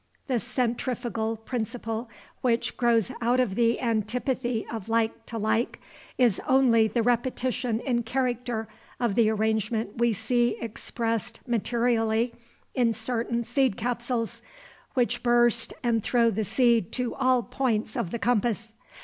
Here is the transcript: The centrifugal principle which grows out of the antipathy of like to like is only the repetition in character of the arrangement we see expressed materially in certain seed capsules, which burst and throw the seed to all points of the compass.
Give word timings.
The 0.25 0.39
centrifugal 0.39 1.37
principle 1.37 2.09
which 2.41 2.75
grows 2.75 3.11
out 3.21 3.39
of 3.39 3.53
the 3.53 3.79
antipathy 3.79 4.65
of 4.71 4.89
like 4.89 5.27
to 5.27 5.37
like 5.37 5.79
is 6.17 6.41
only 6.47 6.87
the 6.87 7.03
repetition 7.03 7.79
in 7.81 8.01
character 8.01 8.67
of 8.99 9.13
the 9.13 9.29
arrangement 9.29 9.99
we 9.99 10.11
see 10.11 10.57
expressed 10.59 11.39
materially 11.47 12.33
in 12.73 12.93
certain 12.93 13.43
seed 13.43 13.77
capsules, 13.77 14.41
which 14.95 15.21
burst 15.21 15.71
and 15.83 16.01
throw 16.01 16.31
the 16.31 16.45
seed 16.45 16.91
to 16.93 17.13
all 17.13 17.43
points 17.43 17.95
of 17.95 18.09
the 18.09 18.17
compass. 18.17 18.73